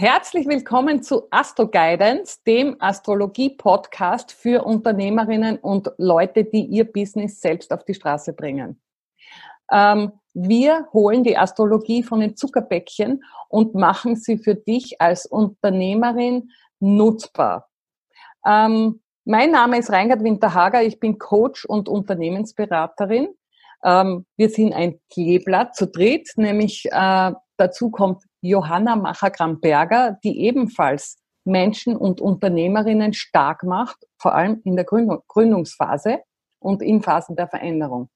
Herzlich 0.00 0.48
willkommen 0.48 1.02
zu 1.02 1.24
Astro 1.30 1.68
Guidance, 1.68 2.38
dem 2.46 2.74
Astrologie-Podcast 2.78 4.32
für 4.32 4.64
Unternehmerinnen 4.64 5.58
und 5.58 5.90
Leute, 5.98 6.44
die 6.44 6.64
ihr 6.64 6.90
Business 6.90 7.38
selbst 7.38 7.70
auf 7.70 7.84
die 7.84 7.92
Straße 7.92 8.32
bringen. 8.32 8.80
Ähm, 9.70 10.12
wir 10.32 10.88
holen 10.94 11.22
die 11.22 11.36
Astrologie 11.36 12.02
von 12.02 12.20
den 12.20 12.34
Zuckerbäckchen 12.34 13.22
und 13.50 13.74
machen 13.74 14.16
sie 14.16 14.38
für 14.38 14.54
dich 14.54 14.98
als 15.02 15.26
Unternehmerin 15.26 16.48
nutzbar. 16.78 17.68
Ähm, 18.46 19.02
mein 19.26 19.50
Name 19.50 19.80
ist 19.80 19.90
Reingard 19.90 20.24
Winterhager, 20.24 20.82
ich 20.82 20.98
bin 20.98 21.18
Coach 21.18 21.66
und 21.66 21.90
Unternehmensberaterin. 21.90 23.28
Ähm, 23.84 24.24
wir 24.38 24.48
sind 24.48 24.72
ein 24.72 24.98
Kleeblatt 25.10 25.76
zu 25.76 25.88
dritt, 25.88 26.30
nämlich 26.36 26.86
äh, 26.90 27.32
dazu 27.60 27.90
kommt 27.90 28.24
Johanna 28.40 28.96
Macher-Gramberger, 28.96 30.18
die 30.24 30.40
ebenfalls 30.40 31.18
Menschen 31.44 31.96
und 31.96 32.20
Unternehmerinnen 32.20 33.12
stark 33.12 33.62
macht, 33.62 33.98
vor 34.18 34.34
allem 34.34 34.60
in 34.64 34.76
der 34.76 34.84
Gründungsphase 34.84 36.20
und 36.58 36.82
in 36.82 37.02
Phasen 37.02 37.36
der 37.36 37.48
Veränderung. 37.48 38.08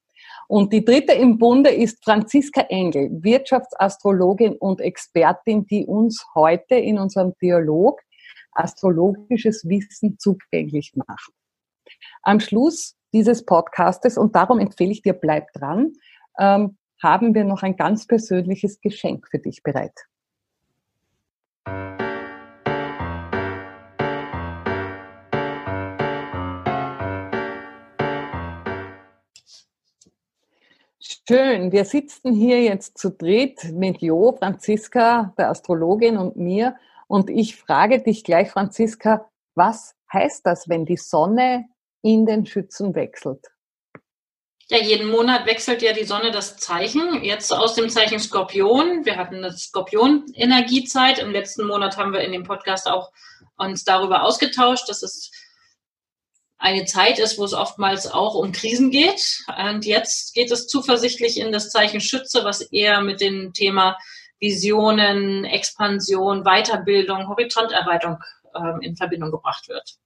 Und 0.49 0.73
die 0.73 0.85
dritte 0.85 1.13
im 1.13 1.39
Bunde 1.39 1.71
ist 1.71 2.05
Franziska 2.05 2.63
Engel, 2.63 3.11
Wirtschaftsastrologin 3.23 4.57
und 4.57 4.81
Expertin, 4.81 5.67
die 5.67 5.87
uns 5.87 6.25
heute 6.35 6.77
in 6.77 6.99
unserem 6.99 7.35
Dialog 7.41 8.01
astrologisches 8.53 9.65
Wissen 9.69 10.19
zugänglich 10.19 10.93
macht. 10.95 11.33
Am 12.23 12.41
Schluss 12.41 12.97
dieses 13.13 13.45
Podcastes, 13.45 14.17
und 14.17 14.35
darum 14.35 14.59
empfehle 14.59 14.93
ich 14.93 15.03
dir, 15.03 15.13
bleib 15.13 15.53
dran, 15.53 15.93
ähm, 16.39 16.77
haben 17.05 17.35
wir 17.35 17.45
noch 17.45 17.63
ein 17.63 17.77
ganz 17.77 18.07
persönliches 18.07 18.81
Geschenk 18.81 19.29
für 19.31 19.39
dich 19.39 19.63
bereit. 19.63 20.07
Schön. 31.29 31.73
Wir 31.73 31.85
sitzen 31.85 32.35
hier 32.35 32.63
jetzt 32.63 32.97
zu 32.99 33.11
dritt 33.11 33.73
mit 33.73 34.01
Jo, 34.01 34.33
Franziska, 34.39 35.35
der 35.37 35.51
Astrologin 35.51 36.17
und 36.17 36.37
mir. 36.37 36.77
Und 37.07 37.29
ich 37.29 37.57
frage 37.57 38.03
dich 38.03 38.25
gleich, 38.25 38.51
Franziska, 38.51 39.31
was 39.55 39.95
heißt 40.13 40.47
das, 40.47 40.69
wenn 40.69 40.87
die 40.87 40.97
Sonne 40.97 41.67
in 42.03 42.25
den 42.25 42.47
Schützen 42.47 42.95
wechselt? 42.95 43.54
Ja, 44.69 44.79
jeden 44.79 45.09
Monat 45.09 45.45
wechselt 45.45 45.83
ja 45.83 45.93
die 45.93 46.05
Sonne 46.05 46.31
das 46.31 46.57
Zeichen. 46.57 47.23
Jetzt 47.23 47.53
aus 47.53 47.75
dem 47.75 47.91
Zeichen 47.91 48.19
Skorpion. 48.19 49.05
Wir 49.05 49.17
hatten 49.17 49.37
eine 49.37 49.53
Skorpion-Energiezeit. 49.53 51.19
Im 51.19 51.33
letzten 51.33 51.67
Monat 51.67 51.99
haben 51.99 52.15
wir 52.15 52.21
in 52.21 52.33
dem 52.33 52.45
Podcast 52.45 52.89
auch 52.89 53.13
uns 53.57 53.85
darüber 53.85 54.23
ausgetauscht, 54.23 54.89
dass 54.89 55.03
es 55.03 55.31
eine 56.57 56.87
Zeit 56.87 57.19
ist, 57.19 57.37
wo 57.37 57.45
es 57.45 57.53
oftmals 57.53 58.07
auch 58.07 58.35
um 58.35 58.53
Krisen 58.53 58.91
geht. 58.91 59.45
Und 59.71 59.85
jetzt 59.85 60.35
geht 60.35 60.51
es 60.51 60.67
zuversichtlich 60.67 61.39
in 61.39 61.53
das 61.53 61.69
Zeichen 61.69 62.01
Schütze, 62.01 62.43
was 62.45 62.63
eher 62.63 63.03
mit 63.03 63.21
dem 63.21 63.53
Thema 63.53 63.99
Visionen, 64.41 65.45
Expansion, 65.45 66.43
Weiterbildung, 66.45 67.29
Horizonterweiterung 67.29 68.19
äh, 68.55 68.87
in 68.87 68.97
Verbindung 68.97 69.31
gebracht 69.31 69.69
wird. 69.69 69.97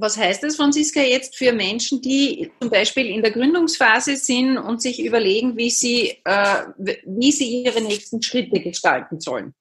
Was 0.00 0.16
heißt 0.16 0.44
das, 0.44 0.54
Franziska, 0.54 1.00
jetzt 1.00 1.36
für 1.36 1.52
Menschen, 1.52 2.00
die 2.00 2.52
zum 2.60 2.70
Beispiel 2.70 3.06
in 3.06 3.20
der 3.20 3.32
Gründungsphase 3.32 4.14
sind 4.14 4.56
und 4.56 4.80
sich 4.80 5.02
überlegen, 5.02 5.56
wie 5.56 5.70
sie, 5.70 6.20
äh, 6.24 6.66
wie 7.04 7.32
sie 7.32 7.64
ihre 7.64 7.80
nächsten 7.80 8.22
Schritte 8.22 8.60
gestalten 8.60 9.20
sollen? 9.20 9.54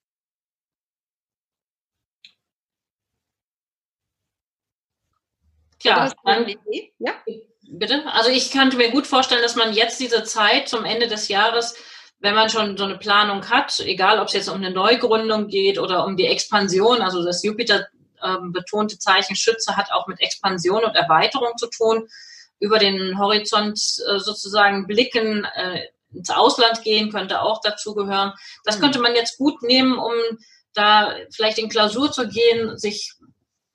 Klar, 5.80 6.14
ja? 7.00 7.14
bitte. 7.72 8.06
Also 8.06 8.30
ich 8.30 8.52
könnte 8.52 8.78
mir 8.78 8.92
gut 8.92 9.08
vorstellen, 9.08 9.42
dass 9.42 9.56
man 9.56 9.74
jetzt 9.74 10.00
diese 10.00 10.24
Zeit 10.24 10.70
zum 10.70 10.86
Ende 10.86 11.08
des 11.08 11.30
Jahres, 11.30 11.76
wenn 12.20 12.36
man 12.36 12.50
schon 12.50 12.78
so 12.78 12.84
eine 12.84 13.00
Planung 13.00 13.50
hat, 13.50 13.80
egal 13.80 14.20
ob 14.20 14.28
es 14.28 14.34
jetzt 14.34 14.50
um 14.50 14.58
eine 14.58 14.70
Neugründung 14.70 15.48
geht 15.48 15.80
oder 15.80 16.06
um 16.06 16.16
die 16.16 16.28
Expansion, 16.28 17.02
also 17.02 17.24
das 17.24 17.44
Jupiter 17.44 17.88
ähm, 18.24 18.52
betonte 18.52 19.00
Zeichen 19.00 19.36
Schütze 19.36 19.78
hat 19.78 19.92
auch 19.92 20.08
mit 20.08 20.22
Expansion 20.22 20.84
und 20.84 20.96
Erweiterung 20.96 21.58
zu 21.58 21.68
tun. 21.68 22.08
Über 22.60 22.80
den 22.80 23.20
Horizont 23.20 23.80
äh, 24.08 24.20
sozusagen 24.20 24.88
blicken, 24.88 25.46
äh, 25.46 25.88
ins 26.14 26.30
Ausland 26.30 26.84
gehen 26.84 27.12
könnte 27.12 27.42
auch 27.42 27.62
dazu 27.62 27.94
gehören. 27.94 28.34
Das 28.64 28.78
mhm. 28.78 28.82
könnte 28.82 29.00
man 29.00 29.16
jetzt 29.16 29.38
gut 29.38 29.62
nehmen, 29.62 29.98
um 29.98 30.14
da 30.74 31.14
vielleicht 31.32 31.58
in 31.58 31.70
Klausur 31.70 32.12
zu 32.12 32.28
gehen, 32.28 32.78
sich 32.78 33.14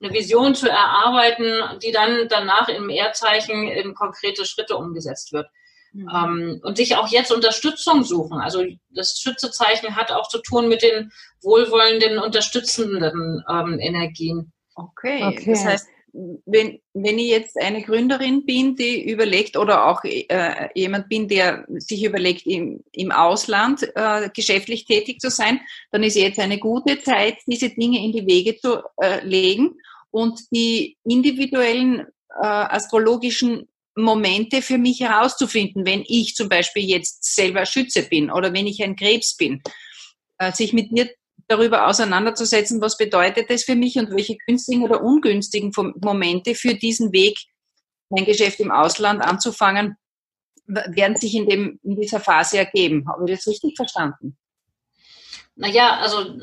eine 0.00 0.12
Vision 0.12 0.54
zu 0.54 0.68
erarbeiten, 0.68 1.78
die 1.80 1.92
dann 1.92 2.28
danach 2.28 2.68
im 2.68 2.90
Erdzeichen 2.90 3.68
in 3.68 3.94
konkrete 3.94 4.44
Schritte 4.44 4.76
umgesetzt 4.76 5.32
wird. 5.32 5.48
Mhm. 5.92 6.08
Ähm, 6.14 6.60
und 6.62 6.76
sich 6.76 6.96
auch 6.96 7.08
jetzt 7.08 7.32
Unterstützung 7.32 8.04
suchen. 8.04 8.38
Also 8.38 8.64
das 8.90 9.20
Schützezeichen 9.20 9.94
hat 9.96 10.10
auch 10.10 10.28
zu 10.28 10.38
tun 10.38 10.68
mit 10.68 10.82
den 10.82 11.12
wohlwollenden, 11.42 12.18
unterstützenden 12.18 13.44
ähm, 13.48 13.78
Energien. 13.78 14.52
Okay. 14.74 15.22
okay. 15.22 15.50
Das 15.50 15.64
heißt, 15.64 15.86
wenn, 16.12 16.78
wenn 16.92 17.18
ich 17.18 17.30
jetzt 17.30 17.58
eine 17.58 17.82
Gründerin 17.82 18.44
bin, 18.44 18.76
die 18.76 19.10
überlegt 19.10 19.56
oder 19.56 19.86
auch 19.86 20.04
äh, 20.04 20.68
jemand 20.74 21.08
bin, 21.08 21.26
der 21.26 21.64
sich 21.68 22.04
überlegt, 22.04 22.46
im, 22.46 22.84
im 22.92 23.10
Ausland 23.12 23.88
äh, 23.94 24.28
geschäftlich 24.34 24.84
tätig 24.84 25.20
zu 25.20 25.30
sein, 25.30 25.60
dann 25.90 26.02
ist 26.02 26.16
jetzt 26.16 26.38
eine 26.38 26.58
gute 26.58 27.00
Zeit, 27.00 27.38
diese 27.46 27.70
Dinge 27.70 28.04
in 28.04 28.12
die 28.12 28.26
Wege 28.26 28.56
zu 28.58 28.82
äh, 29.00 29.24
legen 29.24 29.76
und 30.10 30.38
die 30.50 30.98
individuellen 31.04 32.00
äh, 32.00 32.46
astrologischen 32.46 33.68
Momente 33.94 34.62
für 34.62 34.78
mich 34.78 35.00
herauszufinden, 35.00 35.84
wenn 35.84 36.02
ich 36.06 36.34
zum 36.34 36.48
Beispiel 36.48 36.84
jetzt 36.84 37.34
selber 37.34 37.66
Schütze 37.66 38.02
bin 38.02 38.30
oder 38.30 38.52
wenn 38.52 38.66
ich 38.66 38.82
ein 38.82 38.96
Krebs 38.96 39.36
bin, 39.36 39.62
äh, 40.38 40.52
sich 40.52 40.72
mit 40.72 40.92
mir 40.92 41.10
darüber 41.48 41.86
auseinanderzusetzen, 41.86 42.80
was 42.80 42.96
bedeutet 42.96 43.50
das 43.50 43.64
für 43.64 43.74
mich 43.74 43.96
und 43.98 44.10
welche 44.10 44.36
günstigen 44.46 44.82
oder 44.82 45.02
ungünstigen 45.02 45.72
Momente 46.00 46.54
für 46.54 46.74
diesen 46.74 47.12
Weg, 47.12 47.36
mein 48.08 48.24
Geschäft 48.24 48.60
im 48.60 48.70
Ausland 48.70 49.22
anzufangen, 49.22 49.96
werden 50.66 51.16
sich 51.16 51.34
in, 51.34 51.48
dem, 51.48 51.78
in 51.82 52.00
dieser 52.00 52.20
Phase 52.20 52.58
ergeben. 52.58 53.06
Habe 53.08 53.24
ich 53.30 53.36
das 53.36 53.46
richtig 53.46 53.76
verstanden? 53.76 54.38
Naja, 55.54 55.98
also 55.98 56.38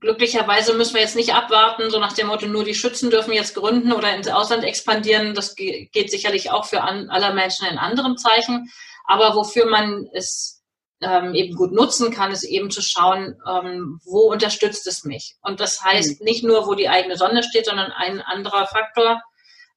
glücklicherweise 0.00 0.74
müssen 0.74 0.94
wir 0.94 1.02
jetzt 1.02 1.16
nicht 1.16 1.34
abwarten, 1.34 1.90
so 1.90 1.98
nach 1.98 2.14
dem 2.14 2.28
Motto, 2.28 2.46
nur 2.46 2.64
die 2.64 2.74
Schützen 2.74 3.10
dürfen 3.10 3.32
jetzt 3.32 3.54
gründen 3.54 3.92
oder 3.92 4.14
ins 4.14 4.28
Ausland 4.28 4.64
expandieren. 4.64 5.34
Das 5.34 5.54
geht 5.54 6.10
sicherlich 6.10 6.50
auch 6.50 6.64
für 6.64 6.82
an, 6.82 7.10
aller 7.10 7.34
Menschen 7.34 7.66
in 7.66 7.78
anderen 7.78 8.16
Zeichen. 8.16 8.70
Aber 9.04 9.34
wofür 9.34 9.66
man 9.66 10.08
es 10.12 10.62
ähm, 11.02 11.34
eben 11.34 11.54
gut 11.54 11.72
nutzen 11.72 12.10
kann, 12.10 12.32
ist 12.32 12.44
eben 12.44 12.70
zu 12.70 12.82
schauen, 12.82 13.36
ähm, 13.48 14.00
wo 14.04 14.30
unterstützt 14.30 14.86
es 14.86 15.04
mich. 15.04 15.36
Und 15.42 15.60
das 15.60 15.82
heißt 15.82 16.20
mhm. 16.20 16.24
nicht 16.24 16.44
nur, 16.44 16.66
wo 16.66 16.74
die 16.74 16.88
eigene 16.88 17.16
Sonne 17.16 17.42
steht, 17.42 17.66
sondern 17.66 17.92
ein 17.92 18.20
anderer 18.20 18.66
Faktor 18.66 19.22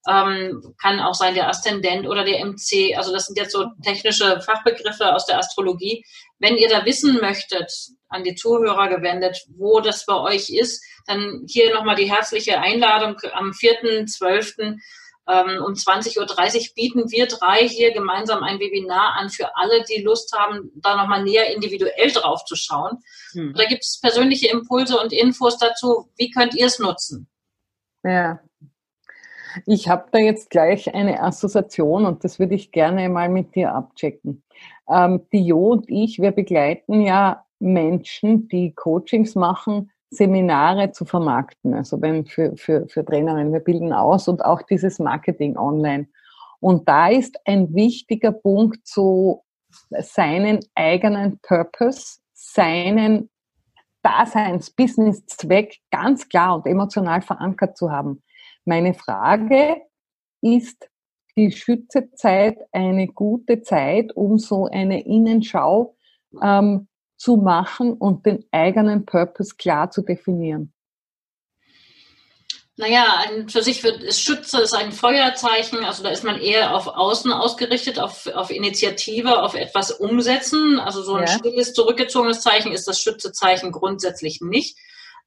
ähm, 0.07 0.75
kann 0.81 0.99
auch 0.99 1.13
sein 1.13 1.33
der 1.33 1.47
Aszendent 1.47 2.07
oder 2.07 2.23
der 2.25 2.45
MC. 2.45 2.95
Also 2.97 3.13
das 3.13 3.25
sind 3.25 3.37
jetzt 3.37 3.53
so 3.53 3.67
technische 3.83 4.41
Fachbegriffe 4.41 5.13
aus 5.13 5.25
der 5.25 5.39
Astrologie. 5.39 6.05
Wenn 6.39 6.57
ihr 6.57 6.69
da 6.69 6.85
wissen 6.85 7.19
möchtet, 7.21 7.71
an 8.13 8.23
die 8.23 8.35
Zuhörer 8.35 8.87
gewendet, 8.87 9.45
wo 9.57 9.79
das 9.79 10.05
bei 10.05 10.15
euch 10.15 10.49
ist, 10.49 10.83
dann 11.05 11.45
hier 11.47 11.73
nochmal 11.73 11.95
die 11.95 12.11
herzliche 12.11 12.59
Einladung 12.59 13.17
am 13.33 13.51
4.12. 13.51 14.77
Ähm, 15.25 15.63
um 15.63 15.73
20.30 15.73 16.19
Uhr 16.19 16.75
bieten 16.75 17.09
wir 17.09 17.27
drei 17.27 17.67
hier 17.67 17.93
gemeinsam 17.93 18.43
ein 18.43 18.59
Webinar 18.59 19.15
an 19.17 19.29
für 19.29 19.55
alle, 19.55 19.83
die 19.83 20.01
Lust 20.01 20.33
haben, 20.37 20.69
da 20.75 20.97
nochmal 20.97 21.23
näher 21.23 21.53
individuell 21.53 22.11
drauf 22.11 22.43
zu 22.43 22.55
schauen. 22.55 22.97
Hm. 23.31 23.53
Da 23.55 23.65
gibt 23.65 23.83
es 23.83 23.99
persönliche 24.01 24.49
Impulse 24.49 24.99
und 24.99 25.13
Infos 25.13 25.57
dazu. 25.57 26.09
Wie 26.17 26.29
könnt 26.29 26.55
ihr 26.55 26.65
es 26.65 26.77
nutzen? 26.77 27.29
Ja, 28.03 28.41
ich 29.65 29.87
habe 29.87 30.05
da 30.11 30.19
jetzt 30.19 30.49
gleich 30.49 30.93
eine 30.93 31.21
Assoziation 31.21 32.05
und 32.05 32.23
das 32.23 32.39
würde 32.39 32.55
ich 32.55 32.71
gerne 32.71 33.09
mal 33.09 33.29
mit 33.29 33.55
dir 33.55 33.73
abchecken. 33.73 34.43
Ähm, 34.89 35.25
die 35.31 35.45
Jo 35.45 35.71
und 35.71 35.85
ich, 35.89 36.19
wir 36.19 36.31
begleiten 36.31 37.01
ja 37.01 37.42
Menschen, 37.63 38.47
die 38.49 38.73
Coachings 38.73 39.35
machen, 39.35 39.91
Seminare 40.09 40.91
zu 40.91 41.05
vermarkten, 41.05 41.73
also 41.73 42.01
wenn 42.01 42.25
für, 42.25 42.55
für, 42.55 42.87
für 42.87 43.03
Trainerinnen. 43.03 43.51
Wir 43.51 43.61
bilden 43.61 43.93
aus 43.93 44.27
und 44.27 44.43
auch 44.45 44.61
dieses 44.61 44.99
Marketing 44.99 45.57
online. 45.57 46.07
Und 46.59 46.87
da 46.87 47.07
ist 47.07 47.37
ein 47.45 47.73
wichtiger 47.73 48.31
Punkt, 48.31 48.87
so 48.87 49.43
seinen 49.89 50.59
eigenen 50.75 51.39
Purpose, 51.39 52.19
seinen 52.33 53.29
Daseins-Business-Zweck 54.03 55.79
ganz 55.89 56.29
klar 56.29 56.55
und 56.55 56.67
emotional 56.67 57.21
verankert 57.21 57.77
zu 57.77 57.91
haben. 57.91 58.21
Meine 58.65 58.93
Frage 58.93 59.81
ist 60.41 60.89
die 61.35 61.51
Schützezeit 61.51 62.59
eine 62.71 63.07
gute 63.07 63.61
Zeit, 63.61 64.15
um 64.15 64.37
so 64.37 64.67
eine 64.67 65.03
Innenschau 65.05 65.95
ähm, 66.41 66.87
zu 67.15 67.37
machen 67.37 67.93
und 67.93 68.25
den 68.25 68.45
eigenen 68.51 69.05
Purpose 69.05 69.55
klar 69.55 69.91
zu 69.91 70.01
definieren? 70.01 70.73
Naja, 72.75 73.19
ein, 73.19 73.49
für 73.49 73.61
sich 73.61 73.83
wird, 73.83 74.01
ist 74.01 74.21
Schütze 74.21 74.59
ist 74.61 74.73
ein 74.73 74.91
Feuerzeichen, 74.91 75.85
also 75.85 76.01
da 76.01 76.09
ist 76.09 76.23
man 76.23 76.39
eher 76.39 76.75
auf 76.75 76.87
Außen 76.87 77.31
ausgerichtet, 77.31 77.99
auf, 77.99 78.25
auf 78.25 78.49
Initiative, 78.49 79.43
auf 79.43 79.53
etwas 79.53 79.91
umsetzen. 79.91 80.79
Also 80.79 81.03
so 81.03 81.13
ein 81.13 81.27
ja. 81.27 81.37
stilles, 81.37 81.73
zurückgezogenes 81.73 82.41
Zeichen 82.41 82.71
ist 82.71 82.87
das 82.87 82.99
Schützezeichen 82.99 83.71
grundsätzlich 83.71 84.41
nicht. 84.41 84.75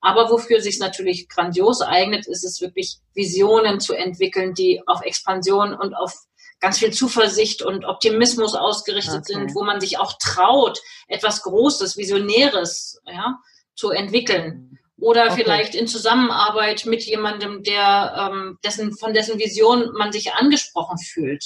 Aber 0.01 0.29
wofür 0.31 0.61
sich 0.61 0.81
natürlich 0.81 1.29
grandios 1.29 1.83
eignet, 1.83 2.27
ist 2.27 2.45
es 2.45 2.61
wirklich 2.61 2.99
Visionen 3.15 3.79
zu 3.79 3.95
entwickeln, 3.95 4.53
die 4.53 4.83
auf 4.87 5.03
Expansion 5.03 5.73
und 5.73 5.95
auf 5.95 6.13
ganz 6.61 6.79
viel 6.79 6.93
Zuversicht 6.93 7.63
und 7.63 7.85
Optimismus 7.85 8.55
ausgerichtet 8.55 9.25
okay. 9.25 9.33
sind, 9.35 9.55
wo 9.55 9.65
man 9.65 9.81
sich 9.81 9.99
auch 9.99 10.15
traut, 10.19 10.81
etwas 11.09 11.43
Großes, 11.43 11.97
Visionäres 11.97 13.01
ja, 13.07 13.39
zu 13.75 13.91
entwickeln. 13.91 14.79
Oder 14.99 15.27
okay. 15.27 15.43
vielleicht 15.43 15.75
in 15.75 15.87
Zusammenarbeit 15.87 16.87
mit 16.87 17.05
jemandem, 17.05 17.63
der 17.63 18.31
ähm, 18.33 18.59
dessen, 18.65 18.97
von 18.97 19.13
dessen 19.13 19.39
Vision 19.39 19.93
man 19.93 20.11
sich 20.11 20.33
angesprochen 20.33 20.99
fühlt. 20.99 21.45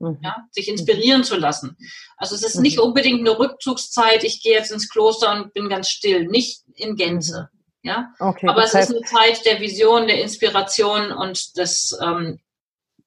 Mhm. 0.00 0.18
Ja, 0.22 0.36
sich 0.52 0.68
inspirieren 0.68 1.24
zu 1.24 1.36
lassen. 1.36 1.76
Also 2.16 2.34
es 2.36 2.44
ist 2.44 2.56
mhm. 2.56 2.62
nicht 2.62 2.78
unbedingt 2.78 3.20
eine 3.20 3.38
Rückzugszeit, 3.38 4.22
ich 4.22 4.42
gehe 4.42 4.52
jetzt 4.52 4.70
ins 4.70 4.88
Kloster 4.88 5.32
und 5.32 5.52
bin 5.52 5.68
ganz 5.68 5.90
still, 5.90 6.26
nicht 6.28 6.62
in 6.74 6.94
Gänze. 6.96 7.50
Mhm. 7.52 7.58
Ja? 7.82 8.14
Okay, 8.18 8.48
Aber 8.48 8.62
es 8.62 8.74
heißt, 8.74 8.90
ist 8.90 8.96
eine 8.96 9.04
Zeit 9.04 9.44
der 9.44 9.60
Vision, 9.60 10.06
der 10.06 10.22
Inspiration 10.22 11.12
und 11.12 11.56
des 11.58 11.98
ähm, 12.00 12.40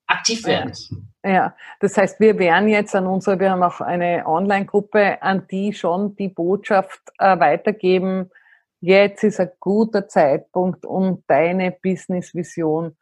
Aktivwerdens. 0.06 0.94
Ja, 1.24 1.56
das 1.80 1.98
heißt, 1.98 2.20
wir 2.20 2.40
werden 2.40 2.68
jetzt 2.68 2.96
an 2.96 3.06
unsere, 3.06 3.40
wir 3.40 3.52
haben 3.52 3.62
auch 3.62 3.80
eine 3.80 4.26
Online-Gruppe, 4.26 5.22
an 5.22 5.46
die 5.48 5.72
schon 5.72 6.16
die 6.16 6.30
Botschaft 6.30 7.00
äh, 7.20 7.40
weitergeben, 7.40 8.32
jetzt 8.80 9.24
ist 9.24 9.40
ein 9.40 9.52
guter 9.60 10.08
Zeitpunkt, 10.08 10.84
um 10.84 11.24
deine 11.28 11.72
Business-Vision 11.72 12.98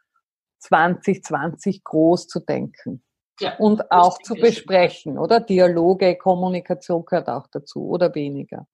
2020 0.58 1.82
groß 1.82 2.28
zu 2.28 2.40
denken. 2.40 3.02
Ja, 3.40 3.56
und 3.56 3.90
auch 3.90 4.18
zu 4.18 4.34
besprechen, 4.34 5.18
oder? 5.18 5.40
Dialoge, 5.40 6.16
Kommunikation 6.16 7.06
gehört 7.06 7.30
auch 7.30 7.46
dazu, 7.46 7.88
oder 7.88 8.14
weniger? 8.14 8.66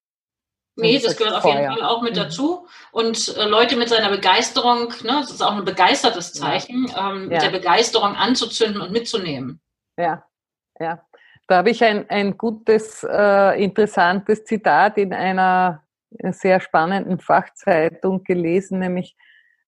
Nee, 0.77 0.99
das 0.99 1.17
gehört 1.17 1.37
auf 1.37 1.45
jeden 1.45 1.67
Fall 1.67 1.83
auch 1.83 2.03
mit 2.03 2.13
mhm. 2.13 2.21
dazu. 2.21 2.67
Und 2.93 3.37
äh, 3.37 3.45
Leute 3.45 3.77
mit 3.77 3.89
seiner 3.89 4.11
Begeisterung, 4.11 4.89
ne, 5.03 5.19
das 5.21 5.31
ist 5.31 5.43
auch 5.43 5.57
ein 5.57 5.65
begeistertes 5.65 6.35
Zeichen, 6.35 6.93
ähm, 6.99 7.31
ja. 7.31 7.39
der 7.39 7.51
Begeisterung 7.51 8.15
anzuzünden 8.15 8.83
und 8.83 8.93
mitzunehmen. 8.93 9.61
Ja, 9.97 10.25
ja. 10.79 11.03
Da 11.49 11.59
habe 11.59 11.71
ich 11.71 11.83
ein, 11.83 12.11
ein 12.11 12.37
gutes, 12.37 13.07
äh, 13.09 13.63
interessantes 13.63 14.45
Zitat 14.45 14.99
in 14.99 15.15
einer 15.15 15.83
sehr 16.31 16.61
spannenden 16.61 17.21
Fachzeitung 17.21 18.25
gelesen, 18.25 18.81
nämlich 18.81 19.17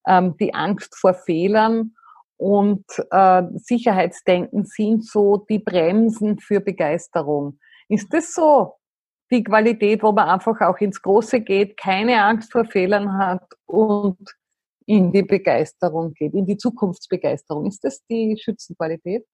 ähm, 0.07 0.37
die 0.39 0.55
Angst 0.55 0.97
vor 0.97 1.15
Fehlern 1.15 1.95
und 2.37 2.85
äh, 3.11 3.43
Sicherheitsdenken 3.55 4.65
sind 4.65 5.05
so 5.05 5.39
die 5.49 5.59
Bremsen 5.59 6.39
für 6.39 6.61
Begeisterung. 6.61 7.59
Ist 7.89 8.13
das 8.13 8.35
so? 8.35 8.78
Die 9.31 9.45
Qualität, 9.45 10.03
wo 10.03 10.13
man 10.13 10.29
einfach 10.29 10.61
auch 10.61 10.79
ins 10.79 11.03
Große 11.03 11.41
geht, 11.41 11.77
keine 11.77 12.23
Angst 12.23 12.53
vor 12.53 12.65
Fehlern 12.65 13.19
hat 13.19 13.45
und 13.67 14.19
in 14.87 15.13
die 15.13 15.23
Begeisterung 15.23 16.15
geht, 16.15 16.33
in 16.35 16.47
die 16.47 16.57
Zukunftsbegeisterung. 16.57 17.67
Ist 17.67 17.85
das 17.85 18.03
die 18.07 18.39
Schützenqualität? 18.43 19.27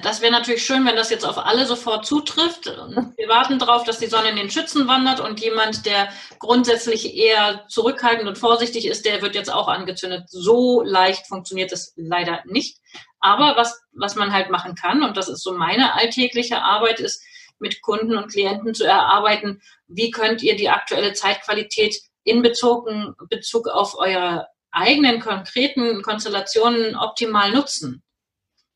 Das 0.00 0.22
wäre 0.22 0.32
natürlich 0.32 0.64
schön, 0.64 0.86
wenn 0.86 0.96
das 0.96 1.10
jetzt 1.10 1.26
auf 1.26 1.36
alle 1.36 1.66
sofort 1.66 2.06
zutrifft. 2.06 2.64
Wir 2.64 3.28
warten 3.28 3.58
darauf, 3.58 3.84
dass 3.84 3.98
die 3.98 4.06
Sonne 4.06 4.30
in 4.30 4.36
den 4.36 4.50
Schützen 4.50 4.88
wandert 4.88 5.20
und 5.20 5.40
jemand, 5.40 5.84
der 5.84 6.08
grundsätzlich 6.38 7.14
eher 7.14 7.66
zurückhaltend 7.68 8.26
und 8.26 8.38
vorsichtig 8.38 8.86
ist, 8.86 9.04
der 9.04 9.20
wird 9.20 9.34
jetzt 9.34 9.52
auch 9.52 9.68
angezündet. 9.68 10.30
So 10.30 10.82
leicht 10.82 11.26
funktioniert 11.26 11.72
es 11.72 11.92
leider 11.96 12.40
nicht. 12.46 12.78
Aber 13.20 13.54
was, 13.56 13.82
was 13.92 14.16
man 14.16 14.32
halt 14.32 14.48
machen 14.48 14.74
kann, 14.76 15.02
und 15.02 15.18
das 15.18 15.28
ist 15.28 15.42
so 15.42 15.52
meine 15.52 15.94
alltägliche 15.94 16.62
Arbeit, 16.62 16.98
ist, 16.98 17.22
mit 17.62 17.80
Kunden 17.80 18.16
und 18.18 18.30
Klienten 18.30 18.74
zu 18.74 18.84
erarbeiten, 18.84 19.62
wie 19.86 20.10
könnt 20.10 20.42
ihr 20.42 20.56
die 20.56 20.68
aktuelle 20.68 21.14
Zeitqualität 21.14 21.96
in 22.24 22.42
Bezug, 22.42 22.88
Bezug 23.30 23.68
auf 23.68 23.96
eure 23.96 24.46
eigenen 24.70 25.20
konkreten 25.20 26.02
Konstellationen 26.02 26.96
optimal 26.96 27.52
nutzen. 27.52 28.02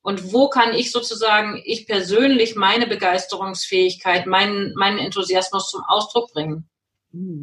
Und 0.02 0.32
wo 0.32 0.48
kann 0.48 0.72
ich 0.72 0.92
sozusagen, 0.92 1.60
ich 1.64 1.86
persönlich, 1.86 2.54
meine 2.54 2.86
Begeisterungsfähigkeit, 2.86 4.26
meinen, 4.26 4.72
meinen 4.76 4.98
Enthusiasmus 4.98 5.70
zum 5.70 5.82
Ausdruck 5.88 6.32
bringen? 6.32 6.68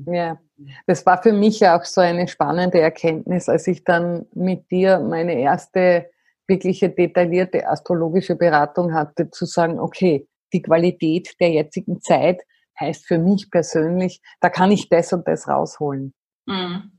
Ja, 0.06 0.40
das 0.86 1.06
war 1.06 1.22
für 1.22 1.34
mich 1.34 1.68
auch 1.68 1.84
so 1.84 2.00
eine 2.00 2.28
spannende 2.28 2.80
Erkenntnis, 2.80 3.50
als 3.50 3.68
ich 3.68 3.84
dann 3.84 4.28
mit 4.34 4.70
dir 4.72 5.00
meine 5.00 5.40
erste 5.40 6.10
wirkliche 6.48 6.90
detaillierte 6.90 7.68
astrologische 7.68 8.36
Beratung 8.36 8.94
hatte, 8.94 9.30
zu 9.30 9.46
sagen, 9.46 9.80
okay, 9.80 10.28
die 10.54 10.62
Qualität 10.62 11.36
der 11.40 11.52
jetzigen 11.52 12.02
Zeit 12.02 12.42
heißt 12.80 13.06
für 13.06 13.18
mich 13.18 13.52
persönlich, 13.52 14.22
da 14.40 14.50
kann 14.50 14.72
ich 14.72 14.90
das 14.90 15.14
und 15.14 15.28
das 15.28 15.48
rausholen. 15.48 16.14
Mhm. 16.46 16.92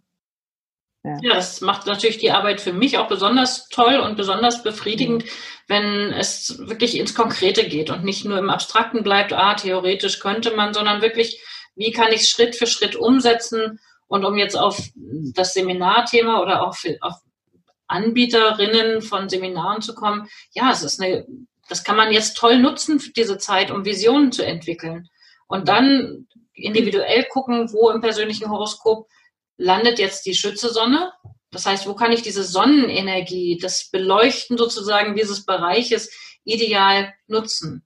Ja. 1.04 1.18
ja. 1.20 1.34
das 1.34 1.60
macht 1.60 1.86
natürlich 1.86 2.18
die 2.18 2.30
Arbeit 2.30 2.60
für 2.60 2.72
mich 2.72 2.96
auch 2.96 3.08
besonders 3.08 3.68
toll 3.68 3.96
und 3.96 4.16
besonders 4.16 4.62
befriedigend, 4.62 5.24
mhm. 5.24 5.28
wenn 5.68 6.12
es 6.12 6.58
wirklich 6.58 6.96
ins 6.98 7.14
Konkrete 7.14 7.68
geht 7.68 7.90
und 7.90 8.04
nicht 8.04 8.24
nur 8.24 8.38
im 8.38 8.50
Abstrakten 8.50 9.02
bleibt, 9.02 9.32
ah, 9.32 9.54
theoretisch 9.54 10.20
könnte 10.20 10.54
man, 10.56 10.74
sondern 10.74 11.02
wirklich, 11.02 11.42
wie 11.76 11.92
kann 11.92 12.12
ich 12.12 12.22
es 12.22 12.30
Schritt 12.30 12.56
für 12.56 12.66
Schritt 12.66 12.96
umsetzen? 12.96 13.80
Und 14.06 14.24
um 14.24 14.36
jetzt 14.36 14.56
auf 14.56 14.80
das 15.34 15.54
Seminarthema 15.54 16.40
oder 16.40 16.62
auch 16.62 16.76
auf 17.00 17.14
Anbieterinnen 17.86 19.02
von 19.02 19.28
Seminaren 19.28 19.82
zu 19.82 19.94
kommen, 19.94 20.28
ja, 20.52 20.70
es 20.70 20.82
ist 20.82 21.00
eine 21.00 21.26
das 21.68 21.84
kann 21.84 21.96
man 21.96 22.12
jetzt 22.12 22.36
toll 22.36 22.58
nutzen 22.58 23.00
für 23.00 23.12
diese 23.12 23.38
Zeit, 23.38 23.70
um 23.70 23.84
Visionen 23.84 24.32
zu 24.32 24.44
entwickeln. 24.44 25.08
Und 25.46 25.68
dann 25.68 26.26
individuell 26.52 27.24
gucken, 27.24 27.72
wo 27.72 27.90
im 27.90 28.00
persönlichen 28.00 28.50
Horoskop 28.50 29.08
landet 29.56 29.98
jetzt 29.98 30.26
die 30.26 30.34
Schütze-Sonne. 30.34 31.12
Das 31.50 31.66
heißt, 31.66 31.86
wo 31.86 31.94
kann 31.94 32.12
ich 32.12 32.22
diese 32.22 32.44
Sonnenenergie, 32.44 33.58
das 33.60 33.90
Beleuchten 33.90 34.58
sozusagen 34.58 35.14
dieses 35.14 35.44
Bereiches 35.44 36.10
ideal 36.44 37.12
nutzen? 37.26 37.84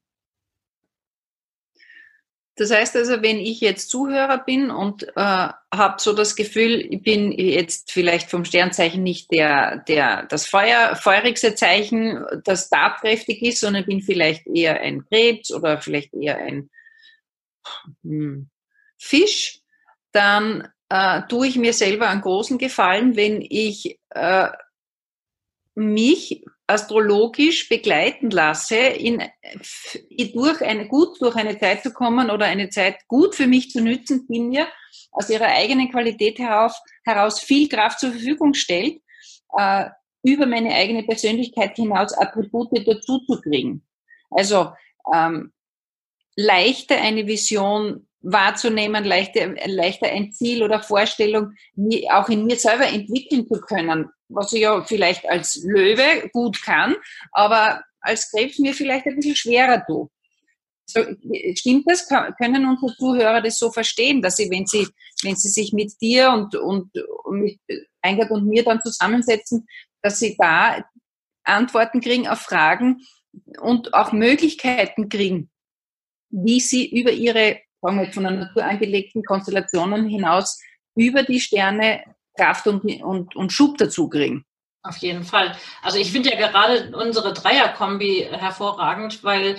Das 2.58 2.72
heißt 2.72 2.96
also, 2.96 3.22
wenn 3.22 3.38
ich 3.38 3.60
jetzt 3.60 3.88
Zuhörer 3.88 4.38
bin 4.38 4.70
und 4.70 5.04
äh, 5.04 5.12
habe 5.14 5.94
so 5.98 6.12
das 6.12 6.34
Gefühl, 6.34 6.80
ich 6.90 7.02
bin 7.02 7.30
jetzt 7.30 7.92
vielleicht 7.92 8.30
vom 8.30 8.44
Sternzeichen 8.44 9.02
nicht 9.02 9.30
der, 9.30 9.84
der 9.86 10.24
das 10.24 10.46
Feuer, 10.46 10.96
feurigste 10.96 11.54
Zeichen, 11.54 12.24
das 12.44 12.68
tatkräftig 12.68 13.42
ist, 13.42 13.60
sondern 13.60 13.84
bin 13.84 14.00
vielleicht 14.00 14.46
eher 14.48 14.80
ein 14.80 15.06
Krebs 15.06 15.52
oder 15.52 15.80
vielleicht 15.80 16.12
eher 16.14 16.38
ein 16.38 16.68
hm, 18.02 18.50
Fisch, 18.98 19.60
dann 20.10 20.68
äh, 20.88 21.22
tue 21.28 21.46
ich 21.46 21.56
mir 21.56 21.72
selber 21.72 22.08
einen 22.08 22.22
großen 22.22 22.58
Gefallen, 22.58 23.14
wenn 23.14 23.40
ich 23.40 24.00
äh, 24.10 24.48
mich 25.76 26.44
astrologisch 26.68 27.68
begleiten 27.68 28.30
lasse, 28.30 28.76
in, 28.76 29.22
durch 30.34 30.60
eine, 30.60 30.86
gut 30.86 31.20
durch 31.20 31.34
eine 31.34 31.58
Zeit 31.58 31.82
zu 31.82 31.92
kommen 31.92 32.30
oder 32.30 32.44
eine 32.44 32.68
Zeit 32.68 33.08
gut 33.08 33.34
für 33.34 33.46
mich 33.46 33.70
zu 33.70 33.80
nützen, 33.80 34.26
die 34.28 34.40
mir 34.40 34.68
aus 35.10 35.30
ihrer 35.30 35.46
eigenen 35.46 35.90
Qualität 35.90 36.38
heraus, 36.38 36.80
heraus 37.04 37.40
viel 37.40 37.68
Kraft 37.68 38.00
zur 38.00 38.10
Verfügung 38.10 38.52
stellt, 38.52 39.00
äh, 39.56 39.86
über 40.22 40.44
meine 40.44 40.74
eigene 40.74 41.04
Persönlichkeit 41.04 41.74
hinaus 41.76 42.12
Attribute 42.12 42.68
dazu 42.86 43.18
zu 43.20 43.40
kriegen. 43.40 43.86
Also 44.30 44.70
ähm, 45.14 45.52
leichter 46.36 47.00
eine 47.00 47.26
Vision 47.26 48.07
wahrzunehmen, 48.20 49.04
leichter, 49.04 49.54
leichter 49.66 50.08
ein 50.08 50.32
Ziel 50.32 50.62
oder 50.62 50.82
Vorstellung 50.82 51.52
auch 52.10 52.28
in 52.28 52.46
mir 52.46 52.56
selber 52.56 52.86
entwickeln 52.86 53.46
zu 53.46 53.60
können, 53.60 54.08
was 54.28 54.52
ich 54.52 54.62
ja 54.62 54.82
vielleicht 54.84 55.28
als 55.28 55.62
Löwe 55.62 56.28
gut 56.32 56.60
kann, 56.62 56.96
aber 57.32 57.82
als 58.00 58.30
Krebs 58.30 58.58
mir 58.58 58.74
vielleicht 58.74 59.06
ein 59.06 59.16
bisschen 59.16 59.36
schwerer 59.36 59.84
tut. 59.86 60.10
So, 60.90 61.00
stimmt 61.54 61.84
das? 61.86 62.08
Können 62.08 62.66
unsere 62.66 62.96
Zuhörer 62.96 63.42
das 63.42 63.58
so 63.58 63.70
verstehen, 63.70 64.22
dass 64.22 64.36
sie, 64.36 64.50
wenn 64.50 64.66
sie, 64.66 64.88
wenn 65.22 65.36
sie 65.36 65.50
sich 65.50 65.72
mit 65.72 65.92
dir 66.00 66.30
und, 66.30 66.54
und, 66.54 66.90
und 67.24 67.40
mit 67.40 67.60
Eingert 68.00 68.30
und 68.30 68.46
mir 68.46 68.64
dann 68.64 68.80
zusammensetzen, 68.80 69.66
dass 70.00 70.18
sie 70.18 70.34
da 70.38 70.82
Antworten 71.44 72.00
kriegen 72.00 72.26
auf 72.26 72.40
Fragen 72.40 73.02
und 73.60 73.92
auch 73.92 74.12
Möglichkeiten 74.12 75.10
kriegen, 75.10 75.50
wie 76.30 76.60
sie 76.60 76.88
über 76.88 77.12
ihre 77.12 77.60
sagen 77.80 77.98
wir, 77.98 78.12
von 78.12 78.24
der 78.24 78.32
Natur 78.32 78.64
angelegten 78.64 79.22
Konstellationen 79.24 80.08
hinaus 80.08 80.60
über 80.94 81.22
die 81.22 81.40
Sterne 81.40 82.02
Kraft 82.36 82.66
und, 82.66 82.84
und, 83.02 83.36
und 83.36 83.52
Schub 83.52 83.78
dazu 83.78 84.08
kriegen. 84.08 84.44
Auf 84.82 84.96
jeden 84.98 85.24
Fall. 85.24 85.56
Also 85.82 85.98
ich 85.98 86.12
finde 86.12 86.30
ja 86.30 86.36
gerade 86.36 86.96
unsere 86.96 87.34
Dreierkombi 87.34 88.28
hervorragend, 88.30 89.22
weil 89.24 89.56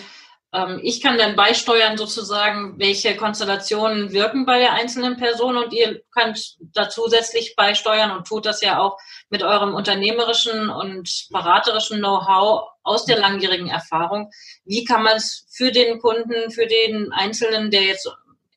ich 0.81 0.99
kann 1.01 1.19
dann 1.19 1.35
beisteuern 1.35 1.95
sozusagen, 1.95 2.79
welche 2.79 3.15
Konstellationen 3.15 4.11
wirken 4.11 4.47
bei 4.47 4.57
der 4.57 4.73
einzelnen 4.73 5.15
Person 5.15 5.57
und 5.57 5.73
ihr 5.73 6.01
könnt 6.11 6.57
da 6.73 6.89
zusätzlich 6.89 7.55
beisteuern 7.55 8.09
und 8.09 8.25
tut 8.25 8.47
das 8.47 8.61
ja 8.61 8.79
auch 8.79 8.97
mit 9.29 9.43
eurem 9.43 9.75
unternehmerischen 9.75 10.71
und 10.71 11.27
beraterischen 11.29 11.99
Know-how 11.99 12.67
aus 12.81 13.05
der 13.05 13.19
langjährigen 13.19 13.67
Erfahrung. 13.67 14.31
Wie 14.65 14.83
kann 14.83 15.03
man 15.03 15.17
es 15.17 15.45
für 15.51 15.71
den 15.71 15.99
Kunden, 15.99 16.49
für 16.49 16.65
den 16.65 17.11
Einzelnen, 17.11 17.69
der 17.69 17.83
jetzt 17.83 18.09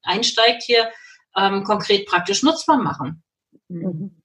einsteigt 0.02 0.62
hier, 0.62 0.90
ähm, 1.36 1.62
konkret 1.62 2.06
praktisch 2.06 2.42
nutzbar 2.42 2.78
machen? 2.78 3.22
Mhm. 3.68 4.22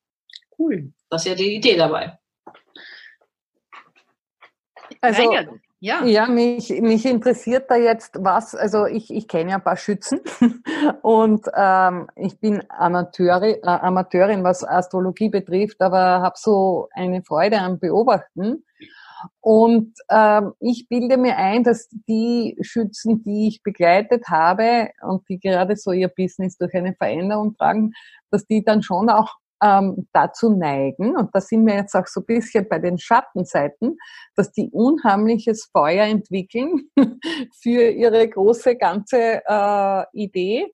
Cool. 0.57 0.93
Das 1.09 1.25
ist 1.25 1.29
ja 1.29 1.35
die 1.35 1.55
Idee 1.55 1.75
dabei. 1.75 2.17
Also, 5.01 5.29
ja. 5.79 6.03
ja, 6.05 6.27
mich, 6.27 6.69
mich 6.81 7.05
interessiert 7.05 7.69
da 7.69 7.75
jetzt 7.75 8.15
was, 8.19 8.55
also 8.55 8.85
ich, 8.85 9.13
ich 9.13 9.27
kenne 9.27 9.51
ja 9.51 9.57
ein 9.57 9.63
paar 9.63 9.77
Schützen 9.77 10.21
und 11.01 11.45
ähm, 11.55 12.07
ich 12.15 12.39
bin 12.39 12.63
Amateuri, 12.69 13.51
äh, 13.61 13.67
Amateurin, 13.67 14.43
was 14.43 14.63
Astrologie 14.63 15.29
betrifft, 15.29 15.81
aber 15.81 16.21
habe 16.21 16.35
so 16.37 16.89
eine 16.93 17.23
Freude 17.23 17.59
am 17.59 17.79
Beobachten. 17.79 18.63
Und 19.41 19.93
ähm, 20.09 20.53
ich 20.59 20.87
bilde 20.89 21.17
mir 21.17 21.37
ein, 21.37 21.63
dass 21.63 21.89
die 22.07 22.55
Schützen, 22.61 23.23
die 23.23 23.47
ich 23.47 23.63
begleitet 23.63 24.29
habe 24.29 24.89
und 25.01 25.27
die 25.27 25.39
gerade 25.39 25.75
so 25.75 25.91
ihr 25.91 26.07
Business 26.07 26.57
durch 26.57 26.75
eine 26.75 26.93
Veränderung 26.93 27.55
tragen, 27.55 27.93
dass 28.29 28.45
die 28.45 28.63
dann 28.63 28.83
schon 28.83 29.09
auch 29.09 29.35
ähm, 29.61 30.07
dazu 30.13 30.49
neigen, 30.49 31.15
und 31.15 31.29
da 31.33 31.41
sind 31.41 31.65
wir 31.65 31.75
jetzt 31.75 31.95
auch 31.95 32.07
so 32.07 32.21
ein 32.21 32.25
bisschen 32.25 32.67
bei 32.67 32.79
den 32.79 32.97
Schattenseiten, 32.97 33.97
dass 34.35 34.51
die 34.51 34.69
unheimliches 34.71 35.69
Feuer 35.71 36.05
entwickeln 36.05 36.89
für 37.61 37.89
ihre 37.89 38.27
große 38.27 38.75
ganze 38.75 39.41
äh, 39.45 40.03
Idee 40.13 40.71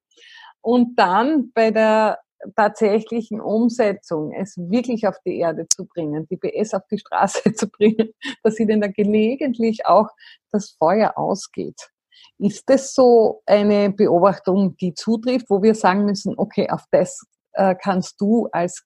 und 0.61 0.97
dann 0.97 1.51
bei 1.53 1.71
der 1.71 2.19
tatsächlichen 2.55 3.39
Umsetzung, 3.39 4.31
es 4.33 4.57
wirklich 4.57 5.07
auf 5.07 5.15
die 5.25 5.39
Erde 5.39 5.65
zu 5.69 5.85
bringen, 5.85 6.27
die 6.29 6.37
PS 6.37 6.73
auf 6.73 6.83
die 6.91 6.99
Straße 6.99 7.53
zu 7.55 7.69
bringen, 7.69 8.09
dass 8.43 8.59
ihnen 8.59 8.81
da 8.81 8.87
gelegentlich 8.87 9.85
auch 9.85 10.09
das 10.51 10.75
Feuer 10.77 11.13
ausgeht. 11.17 11.89
Ist 12.39 12.69
das 12.69 12.93
so 12.93 13.41
eine 13.45 13.91
Beobachtung, 13.91 14.75
die 14.77 14.93
zutrifft, 14.93 15.49
wo 15.49 15.61
wir 15.61 15.75
sagen 15.75 16.05
müssen, 16.05 16.33
okay, 16.37 16.69
auf 16.69 16.83
das 16.91 17.25
äh, 17.53 17.75
kannst 17.81 18.19
du 18.19 18.47
als 18.51 18.83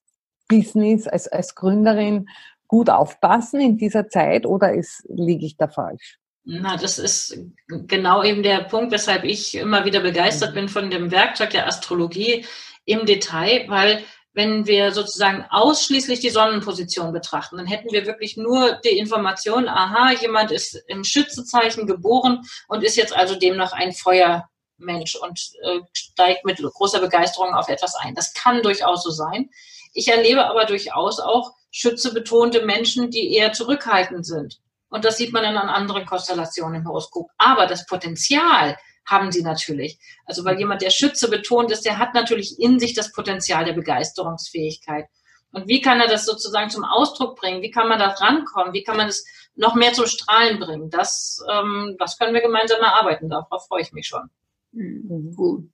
Business, 0.48 1.08
als, 1.08 1.28
als 1.28 1.56
Gründerin 1.56 2.28
gut 2.68 2.90
aufpassen 2.90 3.62
in 3.62 3.78
dieser 3.78 4.10
Zeit 4.10 4.46
oder 4.46 4.74
ist, 4.74 5.04
liege 5.08 5.46
ich 5.46 5.58
da 5.58 5.68
falsch? 5.68 6.18
Na, 6.44 6.78
das 6.78 6.98
ist 6.98 7.38
genau 7.68 8.24
eben 8.24 8.42
der 8.42 8.64
Punkt, 8.64 8.94
weshalb 8.94 9.26
ich 9.26 9.56
immer 9.56 9.84
wieder 9.84 10.00
begeistert 10.00 10.54
bin 10.54 10.70
von 10.70 10.90
dem 10.90 11.12
Werkzeug 11.12 11.50
der 11.50 11.68
Astrologie 11.68 12.46
im 12.86 13.06
Detail, 13.06 13.66
weil 13.68 14.04
wenn 14.34 14.66
wir 14.68 14.92
sozusagen 14.92 15.46
ausschließlich 15.50 16.20
die 16.20 16.30
Sonnenposition 16.30 17.12
betrachten, 17.12 17.58
dann 17.58 17.66
hätten 17.66 17.92
wir 17.92 18.06
wirklich 18.06 18.38
nur 18.38 18.80
die 18.86 18.98
Information, 18.98 19.68
aha, 19.68 20.14
jemand 20.22 20.52
ist 20.52 20.82
im 20.88 21.04
Schützezeichen 21.04 21.88
geboren 21.88 22.44
und 22.68 22.84
ist 22.84 22.96
jetzt 22.96 23.18
also 23.18 23.36
demnach 23.36 23.74
ein 23.74 23.92
Feuer, 23.92 24.48
Mensch 24.78 25.16
und 25.16 25.40
äh, 25.64 25.80
steigt 25.94 26.46
mit 26.46 26.58
großer 26.58 27.00
Begeisterung 27.00 27.54
auf 27.54 27.70
etwas 27.70 27.96
ein. 27.96 28.16
Das 28.16 28.34
kann 28.34 28.62
durchaus 28.62 29.04
so 29.04 29.12
sein. 29.12 29.50
Ich 29.94 30.08
erlebe 30.08 30.46
aber 30.46 30.66
durchaus 30.66 31.20
auch 31.20 31.54
schützebetonte 31.72 32.66
Menschen, 32.66 33.10
die 33.10 33.34
eher 33.34 33.54
zurückhaltend 33.54 34.26
sind. 34.26 34.60
Und 34.90 35.06
das 35.06 35.18
sieht 35.18 35.34
man 35.34 35.44
dann 35.44 35.58
an 35.58 35.70
anderen 35.70 36.06
Konstellationen 36.06 36.82
im 36.82 36.88
Horoskop. 36.88 37.30
Aber 37.38 37.66
das 37.66 37.86
Potenzial 37.86 38.78
haben 39.06 39.32
sie 39.32 39.42
natürlich. 39.42 40.00
Also 40.26 40.46
weil 40.46 40.60
jemand, 40.60 40.82
der 40.82 40.90
Schütze 40.90 41.30
betont 41.30 41.72
ist, 41.72 41.86
der 41.86 41.98
hat 41.98 42.14
natürlich 42.14 42.60
in 42.60 42.80
sich 42.80 42.94
das 42.94 43.12
Potenzial 43.12 43.66
der 43.66 43.74
Begeisterungsfähigkeit. 43.74 45.06
Und 45.52 45.68
wie 45.68 45.82
kann 45.82 46.00
er 46.00 46.08
das 46.08 46.26
sozusagen 46.26 46.70
zum 46.70 46.84
Ausdruck 46.84 47.40
bringen? 47.40 47.62
Wie 47.62 47.72
kann 47.72 47.88
man 47.88 48.00
da 48.00 48.10
rankommen? 48.10 48.74
Wie 48.74 48.84
kann 48.84 48.98
man 48.98 49.08
es 49.08 49.26
noch 49.56 49.76
mehr 49.76 49.94
zum 49.94 50.06
Strahlen 50.06 50.60
bringen? 50.60 50.90
Das, 50.90 51.42
ähm, 51.50 51.96
das 52.00 52.18
können 52.18 52.34
wir 52.34 52.42
gemeinsam 52.42 52.82
erarbeiten. 52.82 53.30
Darauf 53.30 53.66
freue 53.68 53.82
ich 53.82 53.94
mich 53.94 54.08
schon. 54.08 54.30
Mhm. 54.72 55.34
Gut. 55.36 55.70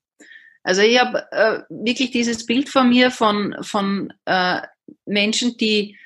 Also 0.64 0.82
ich 0.82 0.98
habe 1.00 1.26
äh, 1.32 1.60
wirklich 1.70 2.12
dieses 2.12 2.46
Bild 2.46 2.70
von 2.70 2.90
mir 2.90 3.12
von, 3.12 3.56
von 3.62 4.14
äh, 4.26 4.62
Menschen, 5.06 5.58
die 5.58 5.98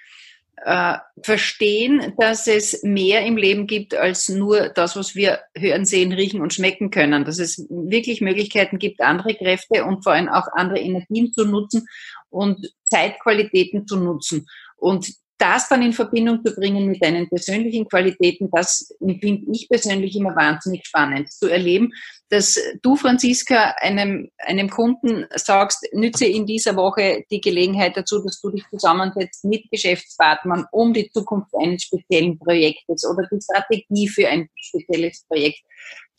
äh, 0.66 0.98
verstehen, 1.22 2.14
dass 2.18 2.48
es 2.48 2.82
mehr 2.82 3.24
im 3.26 3.38
Leben 3.38 3.68
gibt 3.68 3.94
als 3.94 4.28
nur 4.30 4.70
das, 4.70 4.96
was 4.96 5.16
wir 5.16 5.40
hören, 5.56 5.86
sehen, 5.86 6.12
riechen 6.12 6.42
und 6.42 6.54
schmecken 6.54 6.90
können. 6.90 7.26
Dass 7.26 7.38
es 7.38 7.68
wirklich 7.70 8.22
Möglichkeiten 8.22 8.80
gibt, 8.80 9.02
andere 9.02 9.36
Kräfte 9.36 9.86
und 9.86 10.04
vor 10.04 10.14
allem 10.14 10.30
auch 10.30 10.48
andere 10.54 10.80
Energien 10.80 11.32
zu 11.32 11.46
nutzen 11.46 11.88
und 12.30 12.74
Zeitqualitäten 12.86 13.86
zu 13.86 13.98
nutzen. 13.98 14.48
Und 14.76 15.14
das 15.38 15.70
dann 15.70 15.82
in 15.82 15.94
Verbindung 15.94 16.44
zu 16.44 16.54
bringen 16.56 16.88
mit 16.88 17.04
deinen 17.04 17.30
persönlichen 17.30 17.88
Qualitäten, 17.88 18.50
das 18.52 18.94
finde 19.00 19.52
ich 19.52 19.70
persönlich 19.70 20.16
immer 20.16 20.36
wahnsinnig 20.36 20.86
spannend 20.86 21.32
zu 21.32 21.48
erleben, 21.48 21.92
dass 22.30 22.60
du, 22.82 22.96
Franziska, 22.96 23.76
einem, 23.80 24.30
einem 24.38 24.70
Kunden 24.70 25.26
sagst, 25.36 25.88
nütze 25.94 26.26
in 26.26 26.46
dieser 26.46 26.76
Woche 26.76 27.24
die 27.32 27.40
Gelegenheit 27.40 27.96
dazu, 27.96 28.22
dass 28.24 28.42
du 28.42 28.50
dich 28.50 28.64
zusammensetzt 28.70 29.46
mit 29.46 29.70
Geschäftspartnern 29.72 30.66
um 30.72 30.94
die 30.94 31.10
Zukunft 31.10 31.54
eines 31.58 31.84
speziellen 31.84 32.38
Projektes 32.38 33.06
oder 33.06 33.28
die 33.32 33.42
Strategie 33.42 34.08
für 34.08 34.28
ein 34.28 34.50
spezielles 34.56 35.24
Projekt 35.28 35.60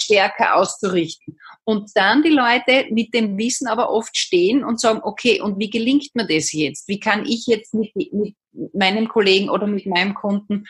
stärker 0.00 0.56
auszurichten. 0.56 1.38
Und 1.64 1.90
dann 1.94 2.22
die 2.22 2.30
Leute 2.30 2.86
mit 2.90 3.12
dem 3.14 3.36
Wissen 3.36 3.66
aber 3.68 3.90
oft 3.90 4.16
stehen 4.16 4.64
und 4.64 4.80
sagen, 4.80 5.00
okay, 5.02 5.40
und 5.40 5.58
wie 5.58 5.70
gelingt 5.70 6.14
mir 6.14 6.26
das 6.26 6.52
jetzt? 6.52 6.88
Wie 6.88 7.00
kann 7.00 7.26
ich 7.26 7.46
jetzt 7.46 7.74
mit, 7.74 7.94
mit 7.94 8.34
meinem 8.72 9.08
Kollegen 9.08 9.50
oder 9.50 9.66
mit 9.66 9.86
meinem 9.86 10.14
Kunden 10.14 10.64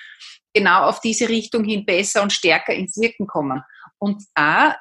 genau 0.52 0.84
auf 0.84 1.00
diese 1.00 1.28
Richtung 1.28 1.64
hin 1.64 1.86
besser 1.86 2.22
und 2.22 2.32
stärker 2.32 2.74
ins 2.74 2.98
Wirken 2.98 3.26
kommen? 3.26 3.62
Und 3.98 4.24
da 4.34 4.76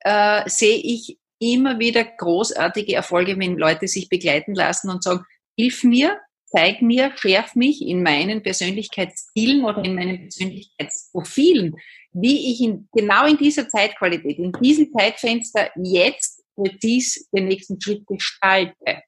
äh, 0.00 0.48
sehe 0.48 0.76
ich 0.76 1.18
immer 1.38 1.78
wieder 1.78 2.04
großartige 2.04 2.94
Erfolge, 2.94 3.38
wenn 3.38 3.56
Leute 3.56 3.86
sich 3.86 4.08
begleiten 4.08 4.54
lassen 4.54 4.90
und 4.90 5.02
sagen, 5.02 5.24
hilf 5.56 5.84
mir, 5.84 6.18
zeig 6.50 6.82
mir, 6.82 7.12
schärf 7.16 7.54
mich 7.54 7.82
in 7.82 8.02
meinen 8.02 8.42
Persönlichkeitsstilen 8.42 9.64
oder 9.64 9.84
in 9.84 9.94
meinen 9.94 10.20
Persönlichkeitsprofilen, 10.22 11.76
wie 12.12 12.52
ich 12.52 12.60
in, 12.62 12.88
genau 12.92 13.26
in 13.26 13.36
dieser 13.36 13.68
Zeitqualität, 13.68 14.38
in 14.38 14.52
diesem 14.52 14.92
Zeitfenster 14.92 15.70
jetzt 15.76 16.42
präzis 16.54 17.28
den 17.30 17.46
nächsten 17.46 17.80
Schritt 17.80 18.06
gestalte. 18.06 19.02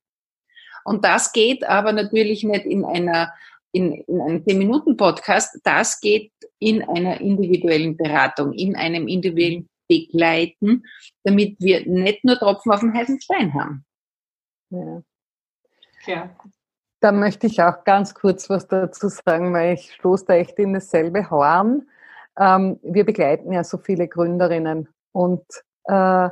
Und 0.85 1.05
das 1.05 1.33
geht 1.33 1.65
aber 1.65 1.93
natürlich 1.93 2.45
nicht 2.45 2.65
in 2.65 2.85
einer 2.85 3.33
in, 3.73 3.93
in 3.93 4.21
einem 4.21 4.43
10-Minuten-Podcast, 4.43 5.61
das 5.63 6.01
geht 6.01 6.33
in 6.59 6.83
einer 6.83 7.21
individuellen 7.21 7.97
Beratung, 7.97 8.53
in 8.53 8.75
einem 8.75 9.07
individuellen 9.07 9.69
Begleiten, 9.89 10.85
damit 11.23 11.57
wir 11.61 11.87
nicht 11.87 12.25
nur 12.25 12.37
Tropfen 12.37 12.73
auf 12.73 12.81
dem 12.81 12.95
heißen 12.95 13.21
Stein 13.21 13.55
haben. 13.55 13.85
Ja. 14.71 15.03
ja. 16.07 16.37
Da 17.01 17.13
möchte 17.13 17.47
ich 17.47 17.63
auch 17.63 17.85
ganz 17.85 18.15
kurz 18.15 18.51
was 18.51 18.69
dazu 18.69 19.09
sagen, 19.09 19.55
weil 19.55 19.75
ich 19.75 19.95
stoße 19.95 20.27
da 20.27 20.35
echt 20.35 20.59
in 20.59 20.75
dasselbe 20.75 21.31
Horn. 21.31 21.89
Ähm, 22.39 22.79
wir 22.83 23.05
begleiten 23.05 23.53
ja 23.53 23.65
so 23.65 23.79
viele 23.79 24.07
Gründerinnen 24.07 24.89
und 25.13 25.45
äh, 25.85 26.29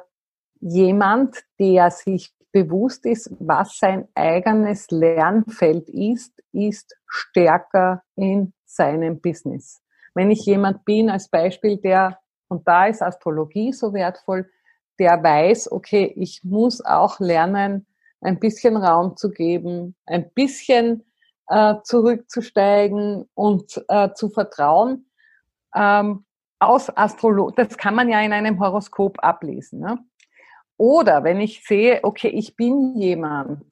jemand, 0.60 1.42
der 1.58 1.90
sich 1.90 2.34
bewusst 2.52 3.06
ist, 3.06 3.30
was 3.40 3.78
sein 3.78 4.08
eigenes 4.14 4.90
Lernfeld 4.90 5.88
ist, 5.88 6.32
ist 6.52 6.96
stärker 7.06 8.02
in 8.16 8.52
seinem 8.64 9.20
Business. 9.20 9.80
Wenn 10.14 10.30
ich 10.30 10.44
jemand 10.44 10.84
bin, 10.84 11.10
als 11.10 11.28
Beispiel, 11.28 11.78
der, 11.78 12.18
und 12.48 12.66
da 12.66 12.87
ist 12.87 13.02
Astrologie 13.02 13.72
so 13.72 13.92
wertvoll, 13.92 14.50
der 14.98 15.22
weiß, 15.22 15.70
okay, 15.72 16.12
ich 16.16 16.42
muss 16.42 16.84
auch 16.84 17.20
lernen, 17.20 17.87
ein 18.20 18.38
bisschen 18.38 18.76
Raum 18.76 19.16
zu 19.16 19.30
geben, 19.30 19.94
ein 20.06 20.30
bisschen 20.32 21.04
äh, 21.48 21.75
zurückzusteigen 21.82 23.28
und 23.34 23.82
äh, 23.88 24.12
zu 24.14 24.28
vertrauen. 24.28 25.10
Ähm, 25.75 26.25
aus 26.60 26.94
Astrolog, 26.96 27.54
das 27.56 27.76
kann 27.76 27.94
man 27.94 28.08
ja 28.08 28.20
in 28.20 28.32
einem 28.32 28.58
Horoskop 28.58 29.22
ablesen. 29.22 29.80
Ne? 29.80 29.98
Oder 30.76 31.25
wenn 31.25 31.40
ich 31.40 31.64
sehe, 31.64 32.00
okay, 32.02 32.28
ich 32.28 32.56
bin 32.56 32.96
jemand, 32.96 33.64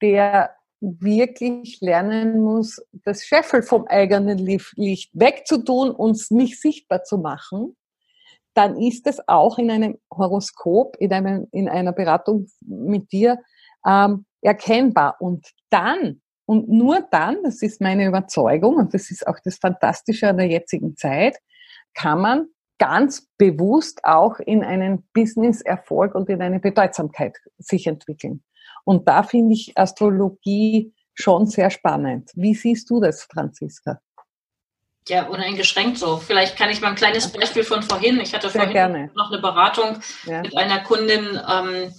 der 0.00 0.54
wirklich 0.80 1.80
lernen 1.80 2.40
muss, 2.40 2.84
das 3.04 3.24
Scheffel 3.24 3.62
vom 3.62 3.86
eigenen 3.86 4.38
Licht 4.38 5.10
wegzutun 5.12 5.90
und 5.90 6.12
es 6.12 6.30
nicht 6.30 6.60
sichtbar 6.60 7.04
zu 7.04 7.18
machen, 7.18 7.76
dann 8.54 8.76
ist 8.78 9.06
es 9.06 9.26
auch 9.28 9.58
in 9.58 9.70
einem 9.70 9.98
Horoskop, 10.12 10.96
in, 10.98 11.12
einem, 11.12 11.46
in 11.52 11.68
einer 11.68 11.92
Beratung 11.92 12.48
mit 12.60 13.12
dir 13.12 13.38
ähm, 13.86 14.24
erkennbar. 14.40 15.16
Und 15.20 15.46
dann, 15.70 16.20
und 16.46 16.68
nur 16.68 17.06
dann, 17.10 17.42
das 17.44 17.62
ist 17.62 17.80
meine 17.80 18.06
Überzeugung 18.06 18.76
und 18.76 18.94
das 18.94 19.10
ist 19.10 19.26
auch 19.26 19.38
das 19.44 19.58
Fantastische 19.58 20.28
an 20.28 20.38
der 20.38 20.48
jetzigen 20.48 20.96
Zeit, 20.96 21.36
kann 21.94 22.20
man 22.20 22.46
ganz 22.78 23.28
bewusst 23.38 24.04
auch 24.04 24.40
in 24.40 24.64
einen 24.64 25.06
Business-Erfolg 25.12 26.14
und 26.14 26.28
in 26.28 26.42
eine 26.42 26.58
Bedeutsamkeit 26.58 27.36
sich 27.58 27.86
entwickeln. 27.86 28.42
Und 28.84 29.06
da 29.08 29.22
finde 29.22 29.54
ich 29.54 29.78
Astrologie 29.78 30.92
schon 31.14 31.46
sehr 31.46 31.70
spannend. 31.70 32.30
Wie 32.34 32.54
siehst 32.54 32.90
du 32.90 33.00
das, 33.00 33.22
Franziska? 33.24 34.00
Ja, 35.08 35.26
uneingeschränkt 35.26 35.98
so. 35.98 36.16
Vielleicht 36.16 36.56
kann 36.56 36.70
ich 36.70 36.80
mal 36.80 36.88
ein 36.88 36.94
kleines 36.94 37.30
Beispiel 37.32 37.64
von 37.64 37.82
vorhin. 37.82 38.20
Ich 38.20 38.34
hatte 38.34 38.48
Sehr 38.48 38.62
vorhin 38.62 38.72
gerne. 38.72 39.10
noch 39.14 39.32
eine 39.32 39.40
Beratung 39.40 39.98
Ja. 40.24 40.42
mit 40.42 40.56
einer 40.56 40.80
Kundin, 40.84 41.40
ähm, 41.48 41.92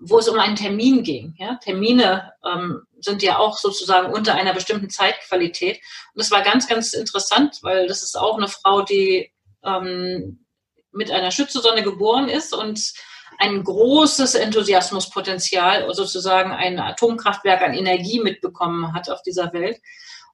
wo 0.00 0.18
es 0.18 0.28
um 0.28 0.38
einen 0.38 0.56
Termin 0.56 1.02
ging. 1.02 1.34
Ja? 1.38 1.56
Termine 1.56 2.32
ähm, 2.44 2.82
sind 3.00 3.22
ja 3.22 3.38
auch 3.38 3.58
sozusagen 3.58 4.12
unter 4.12 4.34
einer 4.34 4.54
bestimmten 4.54 4.90
Zeitqualität. 4.90 5.76
Und 6.14 6.20
das 6.20 6.30
war 6.30 6.42
ganz, 6.42 6.68
ganz 6.68 6.92
interessant, 6.92 7.58
weil 7.62 7.88
das 7.88 8.02
ist 8.02 8.16
auch 8.16 8.36
eine 8.36 8.48
Frau, 8.48 8.82
die 8.82 9.32
ähm, 9.64 10.44
mit 10.92 11.10
einer 11.10 11.30
Schützesonne 11.30 11.82
geboren 11.82 12.28
ist 12.28 12.54
und 12.54 12.92
ein 13.38 13.62
großes 13.62 14.34
Enthusiasmuspotenzial, 14.34 15.92
sozusagen 15.94 16.52
ein 16.52 16.78
Atomkraftwerk 16.80 17.62
an 17.62 17.74
Energie 17.74 18.20
mitbekommen 18.20 18.94
hat 18.94 19.10
auf 19.10 19.22
dieser 19.22 19.52
Welt 19.52 19.80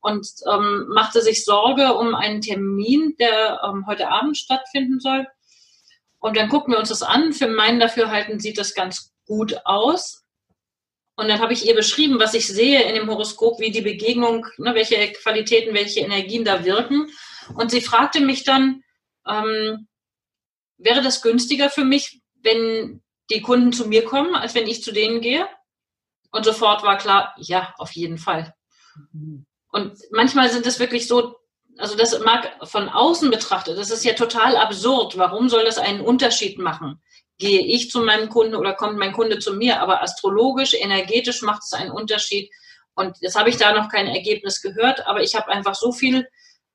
und 0.00 0.26
ähm, 0.50 0.86
machte 0.92 1.20
sich 1.22 1.44
Sorge 1.44 1.94
um 1.94 2.14
einen 2.14 2.40
Termin, 2.40 3.14
der 3.18 3.60
ähm, 3.64 3.86
heute 3.86 4.08
Abend 4.08 4.36
stattfinden 4.36 5.00
soll. 5.00 5.26
Und 6.18 6.36
dann 6.36 6.48
gucken 6.48 6.72
wir 6.72 6.78
uns 6.78 6.88
das 6.88 7.02
an. 7.02 7.32
Für 7.32 7.48
meinen 7.48 7.80
Dafürhalten 7.80 8.40
sieht 8.40 8.58
das 8.58 8.74
ganz 8.74 9.13
gut 9.26 9.56
aus. 9.64 10.22
Und 11.16 11.28
dann 11.28 11.40
habe 11.40 11.52
ich 11.52 11.66
ihr 11.66 11.74
beschrieben, 11.74 12.18
was 12.18 12.34
ich 12.34 12.48
sehe 12.48 12.82
in 12.82 12.94
dem 12.94 13.08
Horoskop, 13.08 13.60
wie 13.60 13.70
die 13.70 13.82
Begegnung, 13.82 14.46
ne, 14.58 14.74
welche 14.74 15.12
Qualitäten, 15.12 15.74
welche 15.74 16.00
Energien 16.00 16.44
da 16.44 16.64
wirken. 16.64 17.08
Und 17.54 17.70
sie 17.70 17.80
fragte 17.80 18.20
mich 18.20 18.44
dann, 18.44 18.82
ähm, 19.26 19.86
wäre 20.76 21.02
das 21.02 21.22
günstiger 21.22 21.70
für 21.70 21.84
mich, 21.84 22.20
wenn 22.42 23.02
die 23.30 23.40
Kunden 23.40 23.72
zu 23.72 23.86
mir 23.86 24.04
kommen, 24.04 24.34
als 24.34 24.54
wenn 24.54 24.66
ich 24.66 24.82
zu 24.82 24.92
denen 24.92 25.20
gehe? 25.20 25.48
Und 26.30 26.44
sofort 26.44 26.82
war 26.82 26.98
klar, 26.98 27.34
ja, 27.38 27.72
auf 27.78 27.92
jeden 27.92 28.18
Fall. 28.18 28.52
Und 29.68 29.98
manchmal 30.10 30.50
sind 30.50 30.66
es 30.66 30.80
wirklich 30.80 31.06
so, 31.06 31.36
also 31.78 31.96
das 31.96 32.18
mag 32.20 32.58
von 32.66 32.88
außen 32.88 33.30
betrachtet, 33.30 33.78
das 33.78 33.90
ist 33.90 34.04
ja 34.04 34.14
total 34.14 34.56
absurd. 34.56 35.16
Warum 35.16 35.48
soll 35.48 35.64
das 35.64 35.78
einen 35.78 36.00
Unterschied 36.00 36.58
machen? 36.58 37.00
Gehe 37.38 37.66
ich 37.66 37.90
zu 37.90 38.00
meinem 38.00 38.28
Kunden 38.28 38.54
oder 38.54 38.74
kommt 38.74 38.98
mein 38.98 39.12
Kunde 39.12 39.38
zu 39.38 39.54
mir? 39.54 39.80
Aber 39.80 40.02
astrologisch, 40.02 40.74
energetisch 40.74 41.42
macht 41.42 41.62
es 41.64 41.72
einen 41.72 41.90
Unterschied. 41.90 42.50
Und 42.94 43.16
jetzt 43.20 43.36
habe 43.36 43.50
ich 43.50 43.56
da 43.56 43.72
noch 43.72 43.88
kein 43.88 44.06
Ergebnis 44.06 44.62
gehört, 44.62 45.06
aber 45.06 45.22
ich 45.22 45.34
habe 45.34 45.48
einfach 45.48 45.74
so 45.74 45.92
viel 45.92 46.28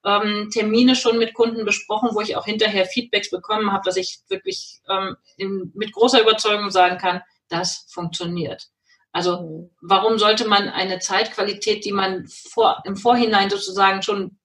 ähm, 0.06 0.50
Termine 0.52 0.96
schon 0.96 1.18
mit 1.18 1.34
Kunden 1.34 1.66
besprochen, 1.66 2.10
wo 2.14 2.22
ich 2.22 2.36
auch 2.36 2.46
hinterher 2.46 2.86
Feedbacks 2.86 3.30
bekommen 3.30 3.72
habe, 3.72 3.84
dass 3.86 3.98
ich 3.98 4.20
wirklich 4.28 4.82
ähm, 4.90 5.16
in, 5.38 5.72
mit 5.76 5.94
großer 5.94 6.22
Überzeugung 6.22 6.72
sagen 6.72 6.98
kann, 6.98 7.22
das 7.48 7.86
funktioniert. 7.90 8.68
Also 9.12 9.72
warum 9.82 10.20
sollte 10.20 10.48
man 10.48 10.70
eine 10.70 11.00
Zeitqualität, 11.00 11.84
die 11.84 11.92
man 11.92 12.28
vor, 12.28 12.82
im 12.86 12.96
Vorhinein 12.96 13.50
sozusagen 13.50 14.04
schon 14.04 14.38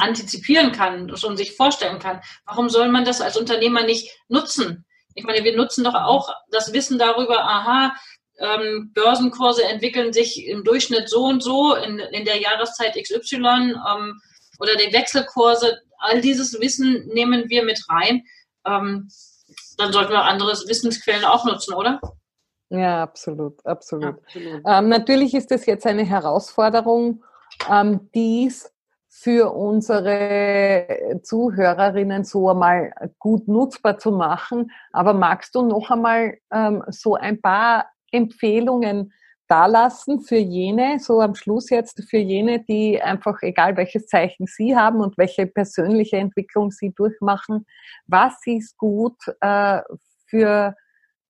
antizipieren 0.00 0.72
kann, 0.72 1.16
schon 1.16 1.36
sich 1.36 1.56
vorstellen 1.56 2.00
kann, 2.00 2.20
warum 2.44 2.68
soll 2.68 2.88
man 2.88 3.04
das 3.04 3.20
als 3.20 3.36
Unternehmer 3.36 3.84
nicht 3.84 4.10
nutzen? 4.28 4.84
Ich 5.14 5.24
meine, 5.24 5.44
wir 5.44 5.56
nutzen 5.56 5.84
doch 5.84 5.94
auch 5.94 6.28
das 6.50 6.72
Wissen 6.72 6.98
darüber, 6.98 7.44
aha, 7.44 7.94
ähm, 8.38 8.90
Börsenkurse 8.94 9.64
entwickeln 9.64 10.12
sich 10.12 10.46
im 10.46 10.64
Durchschnitt 10.64 11.08
so 11.08 11.24
und 11.24 11.42
so 11.42 11.74
in, 11.74 11.98
in 11.98 12.24
der 12.24 12.40
Jahreszeit 12.40 12.94
XY 13.00 13.36
ähm, 13.36 14.20
oder 14.58 14.76
die 14.76 14.92
Wechselkurse. 14.92 15.80
All 15.98 16.20
dieses 16.20 16.60
Wissen 16.60 17.06
nehmen 17.06 17.48
wir 17.48 17.64
mit 17.64 17.80
rein. 17.88 18.24
Ähm, 18.66 19.08
dann 19.78 19.92
sollten 19.92 20.12
wir 20.12 20.24
andere 20.24 20.52
Wissensquellen 20.52 21.24
auch 21.24 21.44
nutzen, 21.44 21.74
oder? 21.74 22.00
Ja, 22.70 23.02
absolut, 23.02 23.64
absolut. 23.64 24.18
Absolut. 24.24 24.62
Ähm, 24.66 24.88
natürlich 24.88 25.34
ist 25.34 25.52
es 25.52 25.66
jetzt 25.66 25.86
eine 25.86 26.04
Herausforderung, 26.04 27.24
ähm, 27.70 28.10
dies 28.14 28.73
für 29.16 29.52
unsere 29.54 31.20
Zuhörerinnen 31.22 32.24
so 32.24 32.48
einmal 32.48 32.92
gut 33.20 33.46
nutzbar 33.46 33.96
zu 33.96 34.10
machen. 34.10 34.72
Aber 34.90 35.14
magst 35.14 35.54
du 35.54 35.62
noch 35.62 35.88
einmal 35.88 36.38
ähm, 36.52 36.82
so 36.88 37.14
ein 37.14 37.40
paar 37.40 37.86
Empfehlungen 38.10 39.12
dalassen 39.46 40.20
für 40.20 40.36
jene, 40.36 40.98
so 40.98 41.20
am 41.20 41.36
Schluss 41.36 41.70
jetzt, 41.70 42.02
für 42.10 42.18
jene, 42.18 42.64
die 42.64 43.00
einfach, 43.00 43.40
egal 43.42 43.76
welches 43.76 44.06
Zeichen 44.08 44.46
sie 44.46 44.76
haben 44.76 45.00
und 45.00 45.16
welche 45.16 45.46
persönliche 45.46 46.16
Entwicklung 46.16 46.72
sie 46.72 46.92
durchmachen, 46.92 47.66
was 48.06 48.34
ist 48.46 48.76
gut 48.76 49.16
äh, 49.40 49.80
für 50.26 50.74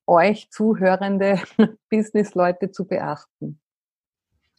euch 0.07 0.49
zuhörende 0.51 1.39
Businessleute 1.91 2.71
zu 2.71 2.87
beachten? 2.87 3.61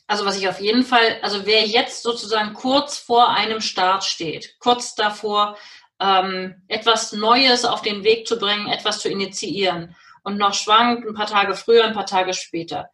Also 0.07 0.25
was 0.25 0.37
ich 0.37 0.47
auf 0.47 0.59
jeden 0.59 0.83
Fall, 0.83 1.19
also 1.21 1.45
wer 1.45 1.65
jetzt 1.65 2.03
sozusagen 2.03 2.53
kurz 2.53 2.97
vor 2.97 3.29
einem 3.29 3.59
Start 3.59 4.03
steht, 4.03 4.59
kurz 4.59 4.93
davor, 4.93 5.57
ähm, 5.99 6.61
etwas 6.67 7.13
Neues 7.13 7.65
auf 7.65 7.81
den 7.81 8.03
Weg 8.03 8.27
zu 8.27 8.37
bringen, 8.37 8.67
etwas 8.67 8.99
zu 8.99 9.09
initiieren 9.09 9.95
und 10.23 10.37
noch 10.37 10.53
schwankt 10.53 11.07
ein 11.07 11.15
paar 11.15 11.27
Tage 11.27 11.55
früher, 11.55 11.85
ein 11.85 11.93
paar 11.93 12.05
Tage 12.05 12.33
später, 12.33 12.89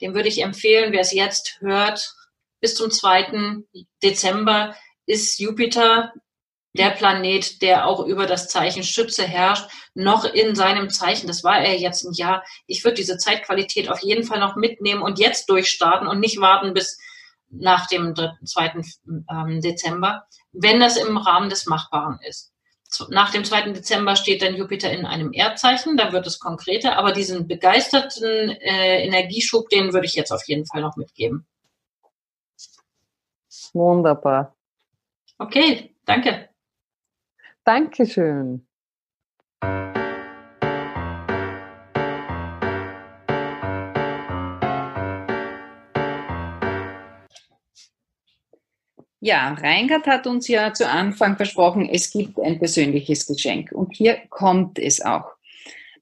dem 0.00 0.14
würde 0.14 0.28
ich 0.28 0.42
empfehlen, 0.42 0.92
wer 0.92 1.00
es 1.00 1.12
jetzt 1.12 1.58
hört, 1.60 2.14
bis 2.60 2.74
zum 2.74 2.90
2. 2.90 3.62
Dezember 4.02 4.76
ist 5.06 5.38
Jupiter 5.38 6.12
der 6.72 6.90
Planet, 6.90 7.62
der 7.62 7.86
auch 7.86 8.04
über 8.04 8.26
das 8.26 8.48
Zeichen 8.48 8.82
Schütze 8.82 9.24
herrscht, 9.24 9.68
noch 9.94 10.24
in 10.24 10.54
seinem 10.54 10.88
Zeichen. 10.90 11.26
Das 11.26 11.42
war 11.42 11.58
er 11.58 11.76
jetzt 11.76 12.04
ein 12.04 12.12
Jahr. 12.12 12.44
Ich 12.66 12.84
würde 12.84 12.96
diese 12.96 13.18
Zeitqualität 13.18 13.90
auf 13.90 14.00
jeden 14.02 14.24
Fall 14.24 14.38
noch 14.38 14.56
mitnehmen 14.56 15.02
und 15.02 15.18
jetzt 15.18 15.48
durchstarten 15.50 16.06
und 16.06 16.20
nicht 16.20 16.40
warten 16.40 16.72
bis 16.72 16.98
nach 17.50 17.86
dem 17.88 18.14
3., 18.14 18.30
2. 18.44 18.82
ähm, 19.30 19.60
Dezember, 19.60 20.24
wenn 20.52 20.78
das 20.78 20.96
im 20.96 21.16
Rahmen 21.16 21.50
des 21.50 21.66
Machbaren 21.66 22.18
ist. 22.22 22.52
Nach 23.08 23.30
dem 23.30 23.44
2. 23.44 23.72
Dezember 23.72 24.16
steht 24.16 24.42
dann 24.42 24.56
Jupiter 24.56 24.90
in 24.90 25.06
einem 25.06 25.32
Erdzeichen, 25.32 25.96
da 25.96 26.12
wird 26.12 26.26
es 26.26 26.40
konkreter, 26.40 26.96
aber 26.96 27.12
diesen 27.12 27.46
begeisterten 27.46 28.50
äh, 28.50 29.04
Energieschub, 29.04 29.68
den 29.68 29.92
würde 29.92 30.06
ich 30.06 30.14
jetzt 30.14 30.32
auf 30.32 30.42
jeden 30.46 30.66
Fall 30.66 30.80
noch 30.80 30.96
mitgeben. 30.96 31.46
Wunderbar. 33.72 34.56
Okay, 35.38 35.94
danke. 36.04 36.49
Dankeschön. 37.64 38.66
Ja, 49.22 49.52
Reingard 49.52 50.06
hat 50.06 50.26
uns 50.26 50.48
ja 50.48 50.72
zu 50.72 50.88
Anfang 50.88 51.36
versprochen, 51.36 51.86
es 51.90 52.10
gibt 52.10 52.40
ein 52.40 52.58
persönliches 52.58 53.26
Geschenk. 53.26 53.70
Und 53.70 53.94
hier 53.94 54.16
kommt 54.30 54.78
es 54.78 55.02
auch. 55.02 55.34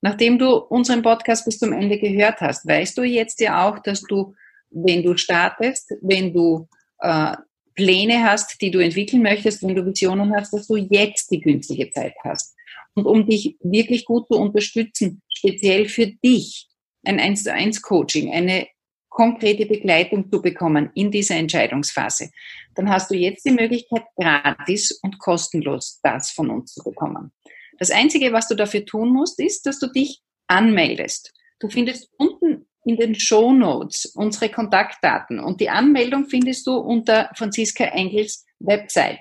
Nachdem 0.01 0.38
du 0.38 0.55
unseren 0.55 1.03
Podcast 1.03 1.44
bis 1.44 1.59
zum 1.59 1.73
Ende 1.73 1.99
gehört 1.99 2.40
hast, 2.40 2.66
weißt 2.66 2.97
du 2.97 3.03
jetzt 3.03 3.40
ja 3.40 3.68
auch, 3.68 3.81
dass 3.81 4.03
du, 4.03 4.35
wenn 4.71 5.03
du 5.03 5.16
startest, 5.16 5.94
wenn 6.01 6.33
du 6.33 6.68
äh, 7.01 7.35
Pläne 7.79 8.25
hast, 8.25 8.61
die 8.61 8.73
du 8.73 8.81
entwickeln 8.81 9.23
möchtest, 9.23 9.62
wenn 9.62 9.77
du 9.77 9.87
Visionen 9.87 10.35
hast, 10.35 10.53
dass 10.53 10.67
du 10.67 10.75
jetzt 10.75 11.31
die 11.31 11.41
günstige 11.41 11.88
Zeit 11.91 12.14
hast. 12.25 12.57
Und 12.95 13.07
um 13.07 13.25
dich 13.25 13.57
wirklich 13.61 14.05
gut 14.05 14.27
zu 14.27 14.35
unterstützen, 14.35 15.23
speziell 15.29 15.88
für 15.88 16.09
dich, 16.09 16.67
ein 17.05 17.21
1 17.21 17.45
zu 17.45 17.53
1 17.53 17.81
Coaching, 17.81 18.33
eine 18.33 18.67
konkrete 19.09 19.64
Begleitung 19.64 20.29
zu 20.29 20.43
bekommen 20.43 20.91
in 20.95 21.12
dieser 21.12 21.37
Entscheidungsphase, 21.37 22.31
dann 22.75 22.91
hast 22.91 23.12
du 23.12 23.14
jetzt 23.14 23.45
die 23.45 23.53
Möglichkeit, 23.53 24.03
gratis 24.17 24.99
und 25.03 25.21
kostenlos 25.21 26.01
das 26.03 26.33
von 26.33 26.51
uns 26.51 26.75
zu 26.75 26.83
bekommen. 26.83 27.31
Das 27.79 27.93
Einzige, 27.93 28.33
was 28.33 28.49
du 28.49 28.57
dafür 28.57 28.85
tun 28.85 29.11
musst, 29.11 29.38
ist, 29.38 29.67
dass 29.67 29.79
du 29.79 29.87
dich 29.87 30.21
anmeldest. 30.49 31.33
Du 31.61 31.69
findest 31.69 32.11
unten 32.19 32.67
in 32.88 32.96
den 32.96 33.14
Show 33.14 33.53
Notes 33.53 34.07
unsere 34.14 34.48
Kontaktdaten 34.48 35.38
und 35.38 35.61
die 35.61 35.68
Anmeldung 35.68 36.24
findest 36.24 36.66
du 36.66 36.79
unter 36.79 37.31
Franziska 37.37 37.85
Engels 37.85 38.46
Website. 38.61 39.20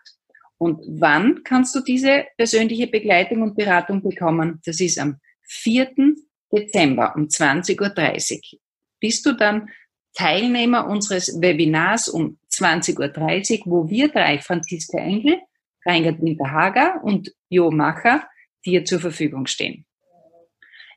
Und 0.57 0.83
wann 0.87 1.43
kannst 1.43 1.73
du 1.75 1.81
diese 1.81 2.25
persönliche 2.37 2.87
Begleitung 2.87 3.41
und 3.41 3.55
Beratung 3.55 4.01
bekommen? 4.01 4.61
Das 4.65 4.79
ist 4.79 4.99
am 4.99 5.19
4. 5.41 6.15
Dezember 6.51 7.13
um 7.15 7.23
20.30 7.23 8.53
Uhr 8.53 8.59
bist 9.01 9.25
du 9.25 9.33
dann 9.33 9.69
Teilnehmer 10.13 10.87
unseres 10.87 11.41
Webinars 11.41 12.07
um 12.07 12.37
20.30 12.51 13.65
Uhr, 13.65 13.71
wo 13.71 13.89
wir 13.89 14.09
drei, 14.09 14.39
Franziska 14.39 14.97
Engel, 14.97 15.39
Reingard 15.85 16.21
Winterhager 16.21 17.01
und 17.03 17.33
Jo 17.49 17.71
Macher, 17.71 18.27
dir 18.65 18.85
zur 18.85 18.99
Verfügung 18.99 19.47
stehen. 19.47 19.85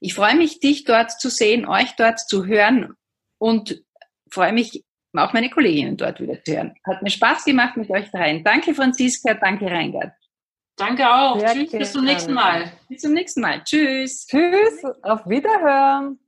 Ich 0.00 0.14
freue 0.14 0.36
mich, 0.36 0.60
dich 0.60 0.84
dort 0.84 1.12
zu 1.12 1.30
sehen, 1.30 1.66
euch 1.66 1.92
dort 1.96 2.20
zu 2.20 2.44
hören 2.44 2.94
und 3.38 3.82
freue 4.28 4.52
mich, 4.52 4.84
auch 5.18 5.32
meine 5.32 5.50
Kolleginnen 5.50 5.96
dort 5.96 6.20
wieder 6.20 6.42
zu 6.42 6.56
hören. 6.56 6.74
Hat 6.84 7.02
mir 7.02 7.10
Spaß 7.10 7.44
gemacht 7.44 7.76
mit 7.76 7.90
euch 7.90 8.10
dreien. 8.10 8.42
Danke, 8.44 8.74
Franziska, 8.74 9.34
danke, 9.34 9.66
Reingard. 9.66 10.12
Danke 10.76 11.08
auch. 11.08 11.38
Sehr 11.38 11.52
Tschüss, 11.52 11.70
bis 11.70 11.92
zum 11.92 12.04
nächsten 12.04 12.32
Mal. 12.32 12.72
Bis 12.88 13.02
zum 13.02 13.12
nächsten 13.12 13.40
Mal. 13.40 13.62
Tschüss. 13.62 14.26
Tschüss, 14.26 14.84
auf 15.02 15.26
Wiederhören. 15.28 16.18